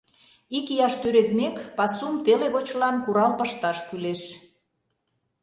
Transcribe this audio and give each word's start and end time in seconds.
Икияш 0.57 0.93
тӱредмек, 1.01 1.55
пасум 1.77 2.13
теле 2.25 2.47
гочлан 2.55 2.95
курал 3.03 3.31
пышташ 3.39 3.77
кӱлеш. 3.87 4.21